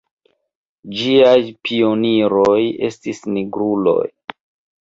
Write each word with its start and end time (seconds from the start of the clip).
Ĝiaj 1.01 1.35
pioniroj 1.69 2.57
estis 2.89 3.23
nigruloj. 3.37 4.11